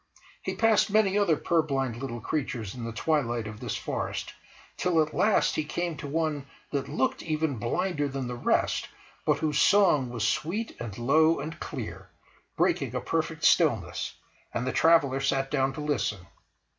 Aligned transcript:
He 0.41 0.55
passed 0.55 0.89
many 0.89 1.15
other 1.15 1.37
purblind 1.37 1.97
little 1.97 2.21
creatures 2.21 2.73
in 2.73 2.85
the 2.85 2.91
twilight 2.91 3.45
of 3.45 3.59
this 3.59 3.75
forest, 3.77 4.33
till 4.75 4.99
at 4.99 5.13
last 5.13 5.55
he 5.55 5.63
came 5.63 5.95
to 5.97 6.07
one 6.07 6.47
that 6.71 6.89
looked 6.89 7.21
even 7.21 7.57
blinder 7.57 8.07
than 8.07 8.25
the 8.27 8.33
rest, 8.33 8.87
but 9.27 9.37
whose 9.37 9.61
song 9.61 10.09
was 10.09 10.27
sweet 10.27 10.75
and 10.79 10.97
low 10.97 11.39
and 11.39 11.59
clear, 11.59 12.09
breaking 12.57 12.95
a 12.95 12.99
perfect 12.99 13.43
stillness; 13.43 14.15
and 14.55 14.65
the 14.65 14.71
traveller 14.73 15.19
sat 15.19 15.51
down 15.51 15.71
to 15.73 15.81
listen. 15.81 16.25